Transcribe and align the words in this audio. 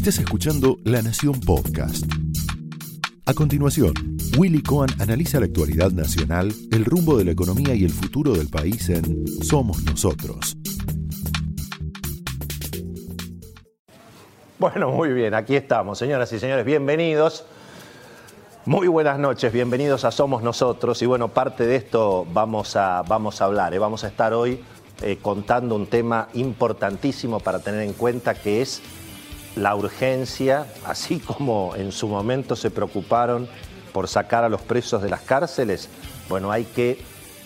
Estás 0.00 0.18
escuchando 0.18 0.78
La 0.84 1.02
Nación 1.02 1.38
Podcast. 1.40 2.06
A 3.26 3.34
continuación, 3.34 3.92
Willy 4.38 4.62
Cohen 4.62 4.88
analiza 4.98 5.38
la 5.40 5.44
actualidad 5.44 5.90
nacional, 5.90 6.54
el 6.72 6.86
rumbo 6.86 7.18
de 7.18 7.26
la 7.26 7.32
economía 7.32 7.74
y 7.74 7.84
el 7.84 7.90
futuro 7.90 8.32
del 8.32 8.48
país 8.48 8.88
en 8.88 9.26
Somos 9.42 9.84
Nosotros. 9.84 10.56
Bueno, 14.58 14.90
muy 14.90 15.12
bien, 15.12 15.34
aquí 15.34 15.54
estamos, 15.54 15.98
señoras 15.98 16.32
y 16.32 16.38
señores, 16.38 16.64
bienvenidos. 16.64 17.44
Muy 18.64 18.88
buenas 18.88 19.18
noches, 19.18 19.52
bienvenidos 19.52 20.06
a 20.06 20.10
Somos 20.10 20.42
Nosotros. 20.42 21.02
Y 21.02 21.04
bueno, 21.04 21.28
parte 21.28 21.66
de 21.66 21.76
esto 21.76 22.26
vamos 22.32 22.74
a, 22.74 23.02
vamos 23.02 23.42
a 23.42 23.44
hablar. 23.44 23.74
¿eh? 23.74 23.78
Vamos 23.78 24.02
a 24.04 24.08
estar 24.08 24.32
hoy 24.32 24.64
eh, 25.02 25.18
contando 25.20 25.76
un 25.76 25.86
tema 25.86 26.28
importantísimo 26.32 27.38
para 27.40 27.58
tener 27.58 27.82
en 27.82 27.92
cuenta 27.92 28.32
que 28.32 28.62
es 28.62 28.80
la 29.56 29.74
urgencia, 29.74 30.66
así 30.84 31.18
como 31.18 31.74
en 31.76 31.92
su 31.92 32.08
momento 32.08 32.56
se 32.56 32.70
preocuparon 32.70 33.48
por 33.92 34.08
sacar 34.08 34.44
a 34.44 34.48
los 34.48 34.62
presos 34.62 35.02
de 35.02 35.10
las 35.10 35.20
cárceles, 35.20 35.88
bueno, 36.28 36.52
hay 36.52 36.64
que 36.64 37.02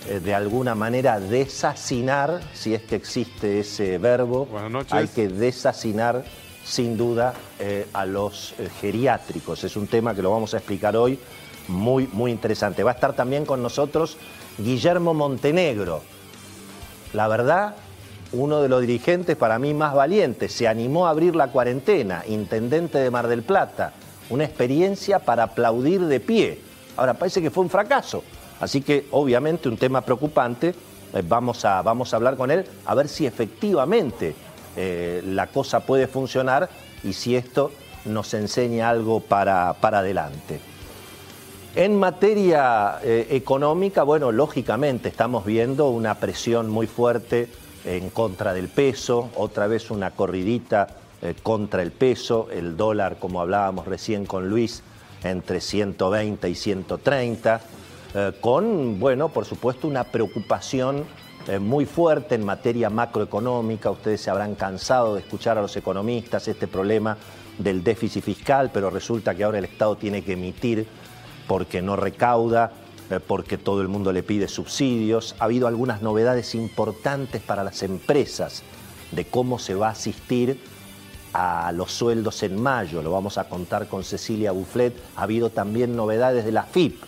eh, 0.09 0.21
de 0.21 0.35
alguna 0.35 0.75
manera 0.75 1.19
desasinar, 1.19 2.41
si 2.53 2.75
es 2.75 2.83
que 2.83 2.97
existe 2.97 3.61
ese 3.61 3.97
verbo, 3.97 4.49
hay 4.91 5.09
que 5.09 5.29
desasinar 5.29 6.25
sin 6.63 6.97
duda 6.97 7.33
eh, 7.59 7.87
a 7.93 8.05
los 8.05 8.55
eh, 8.59 8.69
geriátricos. 8.81 9.65
Es 9.65 9.77
un 9.77 9.87
tema 9.87 10.15
que 10.15 10.23
lo 10.23 10.31
vamos 10.31 10.53
a 10.53 10.59
explicar 10.59 10.97
hoy, 10.97 11.19
muy, 11.69 12.07
muy 12.13 12.31
interesante. 12.31 12.83
Va 12.83 12.91
a 12.91 12.95
estar 12.95 13.15
también 13.15 13.47
con 13.47 13.63
nosotros 13.63 14.19
Guillermo 14.59 15.15
Montenegro. 15.15 16.03
La 17.15 17.29
verdad, 17.29 17.77
uno 18.35 18.61
de 18.61 18.69
los 18.69 18.81
dirigentes 18.81 19.37
para 19.37 19.59
mí 19.59 19.75
más 19.75 19.95
valientes, 19.95 20.53
se 20.53 20.69
animó 20.69 21.07
a 21.07 21.11
abrir 21.11 21.35
la 21.37 21.49
cuarentena, 21.49 22.23
intendente 22.27 22.99
de 22.99 23.11
Mar 23.11 23.29
del 23.29 23.43
Plata, 23.43 23.93
una 24.31 24.45
experiencia 24.45 25.19
para 25.19 25.45
aplaudir 25.45 26.03
de 26.03 26.21
pie. 26.21 26.61
Ahora 26.97 27.15
parece 27.15 27.41
que 27.41 27.51
fue 27.51 27.65
un 27.65 27.71
fracaso, 27.71 28.23
así 28.61 28.81
que 28.83 29.07
obviamente 29.11 29.69
un 29.69 29.77
tema 29.77 30.01
preocupante, 30.01 30.75
eh, 31.15 31.23
vamos, 31.27 31.65
a, 31.65 31.83
vamos 31.83 32.13
a 32.13 32.17
hablar 32.17 32.37
con 32.37 32.51
él 32.51 32.65
a 32.87 32.95
ver 32.95 33.09
si 33.09 33.27
efectivamente 33.27 34.35
eh, 34.77 35.23
la 35.25 35.47
cosa 35.47 35.81
puede 35.81 36.07
funcionar 36.07 36.69
y 37.03 37.13
si 37.13 37.37
esto 37.37 37.71
nos 38.05 38.35
enseña 38.35 38.91
algo 38.91 39.21
para, 39.21 39.75
para 39.75 40.01
adelante. 40.01 40.61
En 41.77 41.99
materia 41.99 42.99
eh, 43.03 43.27
económica, 43.31 44.05
bueno, 44.05 44.31
lógicamente 44.31 45.09
estamos 45.09 45.45
viendo 45.45 45.89
una 45.89 46.15
presión 46.15 46.71
muy 46.71 46.87
fuerte 46.87 47.49
en 47.85 48.11
contra 48.11 48.55
del 48.55 48.69
peso, 48.69 49.31
otra 49.37 49.67
vez 49.67 49.91
una 49.91 50.11
corridita 50.11 50.89
eh, 51.23 51.35
contra 51.43 51.83
el 51.83 51.93
peso, 51.93 52.49
el 52.53 52.77
dólar, 52.77 53.19
como 53.19 53.41
hablábamos 53.41 53.87
recién 53.87 54.27
con 54.27 54.49
Luis, 54.49 54.83
entre 55.23 55.61
120 55.61 56.49
y 56.49 56.55
130, 56.55 57.61
eh, 58.15 58.33
con, 58.41 58.99
bueno, 59.01 59.29
por 59.29 59.45
supuesto, 59.45 59.89
una 59.89 60.05
preocupación 60.05 61.05
eh, 61.47 61.59
muy 61.59 61.85
fuerte 61.85 62.35
en 62.35 62.45
materia 62.45 62.91
macroeconómica. 62.91 63.91
Ustedes 63.91 64.21
se 64.21 64.31
habrán 64.31 64.55
cansado 64.55 65.15
de 65.15 65.21
escuchar 65.21 65.59
a 65.59 65.63
los 65.63 65.77
economistas 65.77 66.49
este 66.49 66.67
problema 66.67 67.17
del 67.59 67.85
déficit 67.85 68.25
fiscal, 68.25 68.71
pero 68.73 68.91
resulta 68.91 69.35
que 69.35 69.45
ahora 69.45 69.59
el 69.59 69.67
Estado 69.67 69.97
tiene 69.97 70.23
que 70.23 70.33
emitir 70.33 70.87
porque 71.47 71.83
no 71.83 71.97
recauda 71.97 72.73
porque 73.27 73.59
todo 73.59 73.83
el 73.83 73.89
mundo 73.89 74.13
le 74.13 74.23
pide 74.23 74.49
subsidios. 74.49 75.35
Ha 75.39 75.45
habido 75.45 75.67
algunas 75.67 76.03
novedades 76.03 76.55
importantes 76.55 77.43
para 77.43 77.65
las 77.65 77.83
empresas 77.83 78.63
de 79.13 79.25
cómo 79.25 79.59
se 79.59 79.75
va 79.75 79.89
a 79.89 79.93
asistir 79.93 80.59
a 81.33 81.73
los 81.73 81.93
sueldos 81.93 82.43
en 82.43 82.61
mayo. 82.61 83.03
Lo 83.03 83.11
vamos 83.11 83.39
a 83.39 83.49
contar 83.49 83.89
con 83.89 84.05
Cecilia 84.05 84.53
Bufflet. 84.53 84.95
Ha 85.17 85.23
habido 85.23 85.51
también 85.51 85.97
novedades 85.97 86.45
de 86.45 86.53
la 86.53 86.63
FIP. 86.63 87.03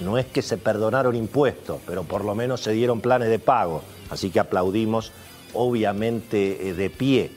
No 0.00 0.18
es 0.18 0.26
que 0.26 0.42
se 0.42 0.56
perdonaron 0.56 1.14
impuestos, 1.14 1.80
pero 1.86 2.04
por 2.04 2.24
lo 2.24 2.34
menos 2.34 2.60
se 2.62 2.72
dieron 2.72 3.00
planes 3.00 3.28
de 3.28 3.38
pago. 3.38 3.82
Así 4.10 4.30
que 4.30 4.40
aplaudimos, 4.40 5.12
obviamente, 5.54 6.70
eh, 6.70 6.74
de 6.74 6.90
pie. 6.90 7.30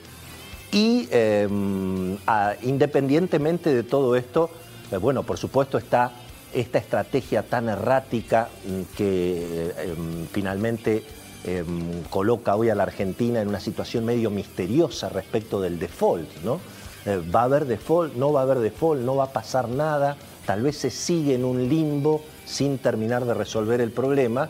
Y 0.71 1.07
em, 1.11 2.17
independientemente 2.63 3.73
de 3.73 3.83
todo 3.83 4.15
esto, 4.15 4.49
eh, 4.91 4.97
bueno, 4.97 5.21
por 5.21 5.37
supuesto 5.37 5.77
está 5.77 6.13
esta 6.53 6.77
estrategia 6.77 7.43
tan 7.43 7.69
errática 7.69 8.49
mm, 8.65 8.81
que 8.95 9.73
em, 9.77 10.27
finalmente 10.31 11.03
em, 11.43 12.03
coloca 12.09 12.55
hoy 12.55 12.69
a 12.69 12.75
la 12.75 12.83
Argentina 12.83 13.41
en 13.41 13.47
una 13.47 13.59
situación 13.59 14.05
medio 14.05 14.29
misteriosa 14.29 15.09
respecto 15.09 15.59
del 15.59 15.79
default, 15.79 16.29
¿no? 16.43 16.59
Eh, 17.05 17.21
¿Va 17.33 17.41
a 17.41 17.43
haber 17.45 17.65
default? 17.65 18.15
¿No 18.15 18.31
va 18.31 18.41
a 18.41 18.43
haber 18.43 18.59
default? 18.59 19.01
¿No 19.01 19.15
va 19.15 19.25
a 19.25 19.33
pasar 19.33 19.67
nada? 19.67 20.15
Tal 20.45 20.61
vez 20.61 20.77
se 20.77 20.89
sigue 20.89 21.35
en 21.35 21.43
un 21.43 21.67
limbo 21.67 22.21
sin 22.45 22.77
terminar 22.77 23.25
de 23.25 23.33
resolver 23.33 23.81
el 23.81 23.91
problema. 23.91 24.49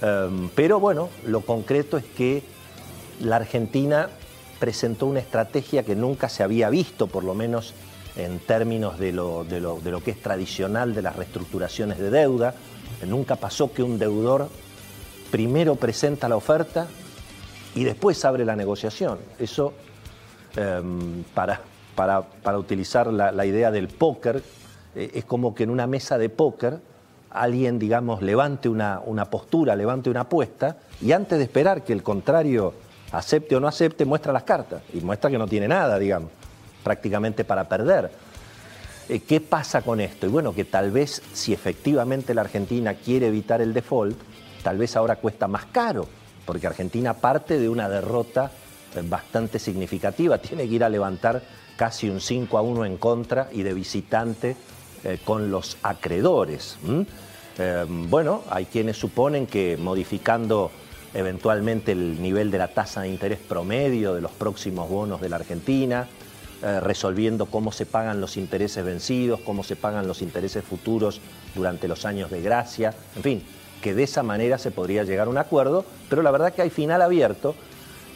Em, 0.00 0.48
pero 0.54 0.80
bueno, 0.80 1.10
lo 1.26 1.42
concreto 1.42 1.98
es 1.98 2.04
que 2.04 2.42
la 3.20 3.36
Argentina 3.36 4.08
presentó 4.58 5.06
una 5.06 5.20
estrategia 5.20 5.82
que 5.82 5.96
nunca 5.96 6.28
se 6.28 6.42
había 6.42 6.70
visto, 6.70 7.08
por 7.08 7.24
lo 7.24 7.34
menos 7.34 7.74
en 8.16 8.38
términos 8.40 8.98
de 8.98 9.12
lo, 9.12 9.44
de 9.44 9.60
lo, 9.60 10.02
que 10.02 10.10
es 10.10 10.20
tradicional 10.20 10.94
de 10.94 11.02
las 11.02 11.16
reestructuraciones 11.16 11.98
de 11.98 12.10
deuda. 12.10 12.54
Nunca 13.06 13.36
pasó 13.36 13.72
que 13.72 13.82
un 13.82 13.98
deudor 13.98 14.48
primero 15.30 15.76
presenta 15.76 16.28
la 16.28 16.36
oferta 16.36 16.86
y 17.74 17.84
después 17.84 18.22
abre 18.24 18.44
la 18.44 18.54
negociación. 18.54 19.18
Eso, 19.38 19.72
em, 20.56 21.24
para, 21.34 21.60
para, 21.94 22.58
utilizar 22.58 23.06
la, 23.12 23.46
idea 23.46 23.70
del 23.70 23.88
póker, 23.88 24.42
eh, 24.94 25.10
es 25.14 25.24
como 25.24 25.54
que 25.54 25.62
en 25.64 25.70
una 25.70 25.86
mesa 25.86 26.18
de 26.18 26.28
póker 26.28 26.80
alguien, 27.30 27.78
digamos, 27.78 28.20
levante 28.20 28.68
una, 28.68 29.00
una 29.06 29.24
postura, 29.24 29.74
levante 29.74 30.10
una 30.10 30.20
apuesta 30.20 30.76
y 31.00 31.12
antes 31.12 31.38
de 31.38 31.44
esperar 31.44 31.82
que 31.82 31.94
el 31.94 32.02
contrario 32.02 32.74
acepte 33.10 33.56
o 33.56 33.60
no 33.60 33.68
acepte, 33.68 34.04
muestra 34.04 34.34
las 34.34 34.42
cartas 34.42 34.82
y 34.92 35.00
muestra 35.00 35.30
que 35.30 35.38
no 35.38 35.46
tiene 35.46 35.66
nada, 35.66 35.98
digamos 35.98 36.30
prácticamente 36.82 37.44
para 37.44 37.68
perder. 37.68 38.10
Eh, 39.08 39.20
¿Qué 39.20 39.40
pasa 39.40 39.82
con 39.82 40.00
esto? 40.00 40.26
Y 40.26 40.30
bueno, 40.30 40.54
que 40.54 40.64
tal 40.64 40.90
vez 40.90 41.22
si 41.32 41.52
efectivamente 41.52 42.34
la 42.34 42.42
Argentina 42.42 42.94
quiere 42.94 43.28
evitar 43.28 43.60
el 43.60 43.74
default, 43.74 44.16
tal 44.62 44.78
vez 44.78 44.96
ahora 44.96 45.16
cuesta 45.16 45.48
más 45.48 45.66
caro, 45.66 46.06
porque 46.46 46.66
Argentina 46.66 47.14
parte 47.14 47.58
de 47.58 47.68
una 47.68 47.88
derrota 47.88 48.50
eh, 48.94 49.02
bastante 49.04 49.58
significativa, 49.58 50.38
tiene 50.42 50.68
que 50.68 50.74
ir 50.74 50.84
a 50.84 50.88
levantar 50.88 51.42
casi 51.76 52.08
un 52.08 52.20
5 52.20 52.58
a 52.58 52.62
1 52.62 52.84
en 52.84 52.96
contra 52.96 53.48
y 53.52 53.62
de 53.62 53.74
visitante 53.74 54.56
eh, 55.04 55.18
con 55.24 55.50
los 55.50 55.76
acreedores. 55.82 56.78
bueno, 57.88 58.44
hay 58.48 58.64
quienes 58.64 58.96
suponen 58.96 59.46
que 59.46 59.76
modificando 59.76 60.70
eventualmente 61.14 61.92
el 61.92 62.20
nivel 62.22 62.50
de 62.50 62.58
la 62.58 62.68
tasa 62.68 63.02
de 63.02 63.08
interés 63.08 63.38
promedio 63.38 64.14
de 64.14 64.20
los 64.20 64.32
próximos 64.32 64.88
bonos 64.88 65.20
de 65.20 65.28
la 65.28 65.36
Argentina, 65.36 66.08
eh, 66.62 66.78
resolviendo 66.78 67.46
cómo 67.46 67.72
se 67.72 67.86
pagan 67.86 68.20
los 68.20 68.36
intereses 68.36 68.84
vencidos, 68.84 69.40
cómo 69.40 69.64
se 69.64 69.74
pagan 69.74 70.06
los 70.06 70.22
intereses 70.22 70.62
futuros 70.62 71.20
durante 71.56 71.88
los 71.88 72.04
años 72.04 72.30
de 72.30 72.40
gracia, 72.40 72.94
en 73.16 73.22
fin, 73.24 73.42
que 73.82 73.94
de 73.94 74.04
esa 74.04 74.22
manera 74.22 74.58
se 74.58 74.70
podría 74.70 75.02
llegar 75.02 75.26
a 75.26 75.30
un 75.30 75.38
acuerdo, 75.38 75.84
pero 76.08 76.22
la 76.22 76.30
verdad 76.30 76.54
que 76.54 76.62
hay 76.62 76.70
final 76.70 77.02
abierto 77.02 77.56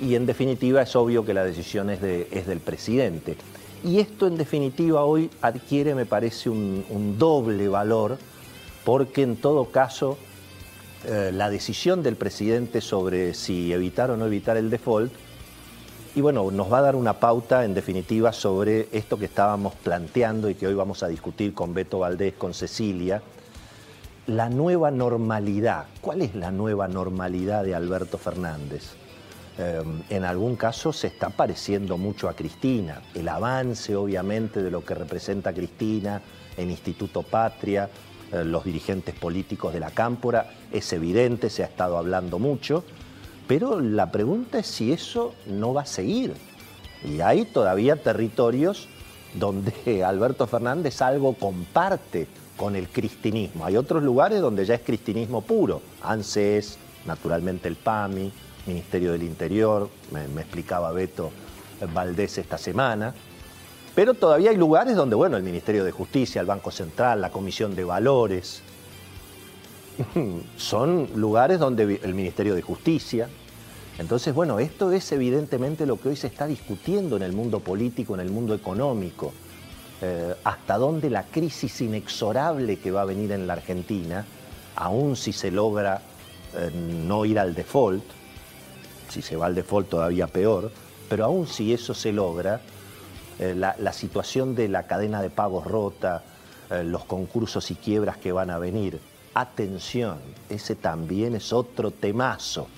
y 0.01 0.15
en 0.15 0.27
definitiva 0.27 0.83
es 0.83 0.95
obvio 0.95 1.25
que 1.25 1.35
la 1.35 1.45
decisión 1.45 1.91
es, 1.91 2.01
del 2.01 2.61
presidente. 2.61 3.37
Y 3.85 3.99
esto 3.99 4.29
en 4.29 4.37
definitiva 4.37 5.05
hoy 5.05 5.29
adquiere, 5.43 5.97
me 5.97 6.07
parece, 6.07 6.49
un, 6.49 7.17
doble 7.19 7.67
valor, 7.67 8.17
porque 8.85 9.23
en 9.23 9.35
todo 9.35 9.67
caso 9.67 10.19
eh, 11.05 11.33
la 11.35 11.51
decisión 11.51 12.05
del 12.05 12.15
presidente 12.15 12.81
sobre 12.81 13.35
si 13.35 13.73
evitar 13.73 14.13
o 14.13 14.17
no 14.17 14.27
evitar 14.27 14.57
el 14.57 14.71
default 14.71 15.13
y 16.17 16.23
bueno, 16.23 16.51
nos 16.51 16.73
va 16.73 16.79
a 16.79 16.81
dar 16.81 16.97
una 16.97 17.21
pauta 17.21 17.67
en 17.67 17.75
definitiva 17.75 18.33
sobre 18.33 18.89
esto 18.91 19.19
que 19.19 19.27
estábamos 19.27 19.75
planteando 19.75 20.49
y 20.49 20.55
que 20.55 20.67
hoy 20.67 20.73
vamos 20.73 21.03
a 21.03 21.09
discutir 21.09 21.53
con 21.53 21.75
Beto 21.75 21.99
Valdés, 21.99 22.33
con 22.33 22.55
Cecilia, 22.55 23.21
la 24.27 24.49
nueva 24.49 24.91
normalidad. 24.91 25.85
¿Cuál 26.01 26.23
es 26.23 26.35
la 26.35 26.51
nueva 26.51 26.89
normalidad 26.89 27.65
de 27.65 27.75
Alberto 27.75 28.17
Fernández? 28.17 28.95
Em, 29.59 30.03
en 30.09 30.25
algún 30.25 30.57
caso 30.57 30.91
se 30.91 31.09
está 31.09 31.29
pareciendo 31.29 31.99
mucho 31.99 32.31
a 32.31 32.33
Cristina. 32.33 33.03
El 33.15 33.29
avance, 33.29 33.95
obviamente, 33.95 34.63
de 34.63 34.71
lo 34.71 34.83
que 34.83 34.95
representa 34.95 35.53
Cristina 35.53 36.23
en 36.57 36.71
Instituto 36.71 37.25
Patria, 37.25 37.91
eh, 38.33 38.43
los 38.43 38.65
dirigentes 38.65 39.15
políticos 39.15 39.75
de 39.75 39.81
la 39.81 39.91
Cámpora, 39.91 40.51
es 40.73 40.91
evidente, 40.95 41.51
se 41.51 41.63
ha 41.63 41.67
estado 41.67 41.99
hablando 41.99 42.39
mucho. 42.39 42.85
Pero 43.47 43.81
la 43.81 44.11
pregunta 44.11 44.59
es 44.59 44.67
si 44.67 44.93
eso 44.93 45.35
no 45.47 45.73
va 45.73 45.83
a 45.83 45.87
seguir. 45.87 46.35
Y 47.05 47.21
hay 47.21 47.45
todavía 47.45 47.97
territorios 48.03 48.89
donde 49.35 50.05
Alberto 50.05 50.47
Fernández 50.47 51.01
algo 51.03 51.35
comparte 51.35 52.27
con 52.57 52.75
el 52.75 52.89
cristinismo. 52.89 53.65
Hay 53.65 53.77
otros 53.77 54.03
lugares 54.03 54.41
donde 54.41 54.65
ya 54.65 54.75
es 54.75 54.81
cristinismo 54.81 55.43
puro. 55.43 55.83
ANSES, 56.03 56.79
naturalmente 57.05 57.69
el 57.69 57.77
PAMI, 57.77 58.33
Ministerio 58.67 59.13
del 59.13 59.23
Interior, 59.23 59.89
me, 60.11 60.25
explicaba 60.41 60.91
Beto 60.93 61.31
Valdés 61.93 62.39
esta 62.39 62.59
semana. 62.59 63.15
Pero 63.95 64.15
todavía 64.15 64.51
hay 64.51 64.57
lugares 64.57 64.97
donde, 64.97 65.17
bueno, 65.17 65.37
el 65.37 65.43
Ministerio 65.43 65.85
de 65.85 65.93
Justicia, 65.93 66.41
el 66.41 66.47
Banco 66.47 66.71
Central, 66.71 67.21
la 67.21 67.31
Comisión 67.31 67.75
de 67.75 67.85
Valores, 67.85 68.63
son 70.57 71.09
lugares 71.15 71.59
donde 71.59 72.01
el 72.03 72.15
Ministerio 72.15 72.55
de 72.55 72.63
Justicia. 72.63 73.29
Entonces, 73.99 74.35
bueno, 74.35 74.59
esto 74.59 74.93
es 74.93 75.11
evidentemente 75.13 75.87
lo 75.87 75.99
que 75.99 76.11
hoy 76.11 76.17
se 76.17 76.27
está 76.27 76.47
discutiendo 76.47 77.17
en 77.17 77.23
el 77.23 77.33
mundo 77.33 77.61
político, 77.61 78.15
en 78.15 78.21
el 78.21 78.31
mundo 78.31 78.55
económico. 78.55 79.33
Eh, 80.03 80.35
hasta 80.45 80.77
dónde 80.77 81.09
la 81.09 81.23
crisis 81.23 81.81
inexorable 81.81 82.79
que 82.79 82.91
va 82.91 83.03
a 83.03 83.05
venir 83.07 83.33
en 83.33 83.47
la 83.47 83.55
Argentina, 83.55 84.27
aun 84.75 85.17
si 85.17 85.33
se 85.33 85.51
logra 85.51 86.03
eh, 86.55 86.71
no 86.71 87.25
ir 87.25 87.39
al 87.39 87.55
default, 87.55 88.05
si 89.09 89.23
se 89.23 89.37
va 89.37 89.47
al 89.47 89.55
default 89.55 89.89
todavía 89.89 90.27
peor, 90.27 90.71
pero 91.09 91.25
aun 91.25 91.47
si 91.47 91.73
eso 91.73 91.95
se 91.95 92.13
logra, 92.13 92.61
eh, 93.39 93.55
la, 93.55 93.93
situación 93.95 94.55
de 94.55 94.69
la 94.69 94.83
cadena 94.83 95.23
de 95.23 95.31
pagos 95.31 95.67
rota, 95.67 96.23
los 96.69 97.05
concursos 97.05 97.71
y 97.71 97.77
quiebras 97.77 98.17
que 98.17 98.33
van 98.33 98.51
a 98.51 98.59
venir, 98.59 98.99
atención, 99.41 100.19
ese 100.49 100.75
también 100.75 101.35
es 101.35 101.53
otro 101.53 101.91
temazo 101.91 102.69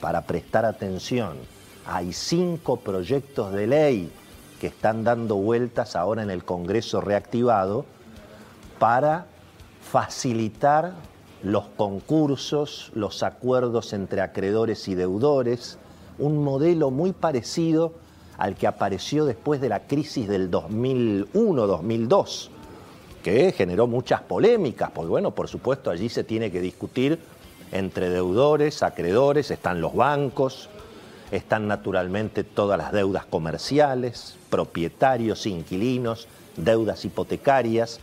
para 0.00 0.22
prestar 0.22 0.66
atención. 0.66 1.38
Hay 1.86 2.12
cinco 2.12 2.76
proyectos 2.76 3.52
de 3.52 3.66
ley 3.66 4.12
que 4.60 4.66
están 4.66 5.04
dando 5.04 5.36
vueltas 5.36 5.96
ahora 5.96 6.22
en 6.22 6.30
el 6.30 6.44
Congreso 6.44 7.00
reactivado 7.00 7.86
para 8.78 9.26
facilitar 9.90 10.92
los 11.42 11.64
concursos, 11.76 12.92
los 12.94 13.22
acuerdos 13.22 13.94
entre 13.94 14.20
acreedores 14.20 14.86
y 14.88 14.94
deudores, 14.94 15.78
un 16.18 16.44
modelo 16.44 16.90
muy 16.90 17.12
parecido 17.12 17.94
al 18.36 18.54
que 18.54 18.66
apareció 18.66 19.24
después 19.24 19.60
de 19.60 19.70
la 19.70 19.86
crisis 19.86 20.28
del 20.28 20.50
2001-2002, 20.50 22.50
que 23.22 23.52
generó 23.52 23.86
muchas 23.86 24.20
polémicas, 24.20 24.90
porque 24.90 25.10
bueno, 25.10 25.30
por 25.30 25.48
supuesto 25.48 25.90
allí 25.90 26.08
se 26.08 26.24
tiene 26.24 26.50
que 26.50 26.60
discutir 26.60 27.18
entre 27.70 28.10
deudores, 28.10 28.82
acreedores, 28.82 29.50
están 29.50 29.80
los 29.80 29.94
bancos, 29.94 30.68
están 31.30 31.66
naturalmente 31.66 32.44
todas 32.44 32.76
las 32.76 32.92
deudas 32.92 33.24
comerciales, 33.24 34.36
propietarios, 34.50 35.46
inquilinos, 35.46 36.28
deudas 36.56 37.04
hipotecarias. 37.04 38.00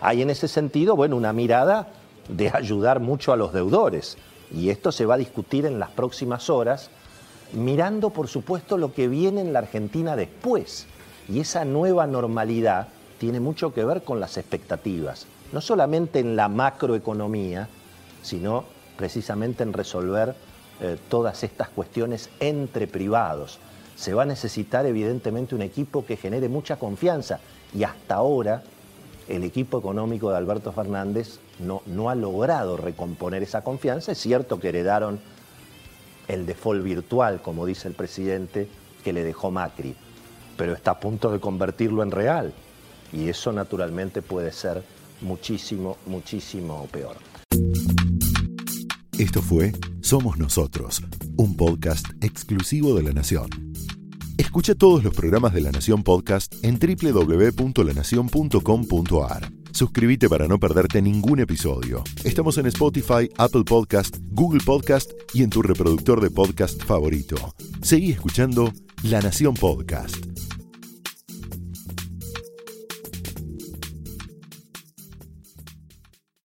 Hay 0.00 0.22
en 0.22 0.30
ese 0.30 0.46
sentido, 0.46 0.94
bueno, 0.94 1.16
una 1.16 1.32
mirada 1.32 1.88
de 2.28 2.50
ayudar 2.54 3.00
mucho 3.00 3.32
a 3.32 3.36
los 3.36 3.52
deudores. 3.52 4.16
Y 4.52 4.70
esto 4.70 4.92
se 4.92 5.06
va 5.06 5.14
a 5.14 5.18
discutir 5.18 5.66
en 5.66 5.80
las 5.80 5.90
próximas 5.90 6.48
horas, 6.48 6.90
mirando, 7.52 8.10
por 8.10 8.28
supuesto, 8.28 8.78
lo 8.78 8.92
que 8.92 9.08
viene 9.08 9.40
en 9.40 9.52
la 9.52 9.60
Argentina 9.60 10.14
después. 10.14 10.86
Y 11.28 11.40
esa 11.40 11.64
nueva 11.64 12.06
normalidad 12.06 12.88
tiene 13.20 13.38
mucho 13.38 13.74
que 13.74 13.84
ver 13.84 14.02
con 14.02 14.18
las 14.18 14.38
expectativas, 14.38 15.26
no 15.52 15.60
solamente 15.60 16.20
en 16.20 16.36
la 16.36 16.48
macroeconomía, 16.48 17.68
sino 18.22 18.64
precisamente 18.96 19.62
en 19.62 19.74
resolver 19.74 20.34
eh, 20.80 20.96
todas 21.10 21.44
estas 21.44 21.68
cuestiones 21.68 22.30
entre 22.40 22.86
privados. 22.86 23.58
Se 23.94 24.14
va 24.14 24.22
a 24.22 24.24
necesitar 24.24 24.86
evidentemente 24.86 25.54
un 25.54 25.60
equipo 25.60 26.06
que 26.06 26.16
genere 26.16 26.48
mucha 26.48 26.76
confianza 26.76 27.40
y 27.74 27.84
hasta 27.84 28.14
ahora 28.14 28.62
el 29.28 29.44
equipo 29.44 29.78
económico 29.78 30.30
de 30.30 30.38
Alberto 30.38 30.72
Fernández 30.72 31.40
no, 31.58 31.82
no 31.84 32.08
ha 32.08 32.14
logrado 32.14 32.78
recomponer 32.78 33.42
esa 33.42 33.62
confianza. 33.62 34.12
Es 34.12 34.18
cierto 34.18 34.58
que 34.58 34.70
heredaron 34.70 35.20
el 36.26 36.46
default 36.46 36.82
virtual, 36.82 37.42
como 37.42 37.66
dice 37.66 37.86
el 37.86 37.94
presidente, 37.94 38.66
que 39.04 39.12
le 39.12 39.22
dejó 39.22 39.50
Macri, 39.50 39.94
pero 40.56 40.72
está 40.72 40.92
a 40.92 41.00
punto 41.00 41.30
de 41.30 41.38
convertirlo 41.38 42.02
en 42.02 42.12
real. 42.12 42.54
Y 43.12 43.28
eso 43.28 43.52
naturalmente 43.52 44.22
puede 44.22 44.52
ser 44.52 44.82
muchísimo, 45.20 45.98
muchísimo 46.06 46.88
peor. 46.90 47.16
Esto 49.18 49.42
fue 49.42 49.72
Somos 50.00 50.38
Nosotros, 50.38 51.02
un 51.36 51.54
podcast 51.56 52.06
exclusivo 52.22 52.94
de 52.94 53.02
La 53.02 53.12
Nación. 53.12 53.50
Escucha 54.38 54.74
todos 54.74 55.04
los 55.04 55.14
programas 55.14 55.52
de 55.52 55.60
La 55.60 55.70
Nación 55.70 56.02
Podcast 56.02 56.54
en 56.64 56.78
www.lanacion.com.ar. 56.78 59.52
Suscríbete 59.72 60.30
para 60.30 60.48
no 60.48 60.58
perderte 60.58 61.02
ningún 61.02 61.40
episodio. 61.40 62.02
Estamos 62.24 62.56
en 62.56 62.64
Spotify, 62.66 63.28
Apple 63.36 63.64
Podcast, 63.64 64.16
Google 64.30 64.62
Podcast 64.64 65.10
y 65.34 65.42
en 65.42 65.50
tu 65.50 65.60
reproductor 65.60 66.22
de 66.22 66.30
podcast 66.30 66.82
favorito. 66.82 67.36
Seguí 67.82 68.12
escuchando 68.12 68.72
La 69.02 69.20
Nación 69.20 69.52
Podcast. 69.54 70.29